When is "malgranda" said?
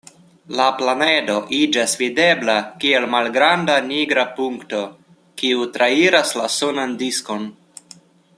3.17-3.77